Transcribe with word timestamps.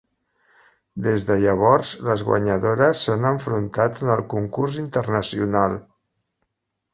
Des 1.07 1.25
de 1.27 1.35
llavors, 1.43 1.91
les 2.07 2.23
guanyadores 2.29 3.03
s'han 3.09 3.27
enfrontat 3.33 4.01
en 4.07 4.11
el 4.15 4.25
concurs 4.33 4.81
internacional. 4.87 5.79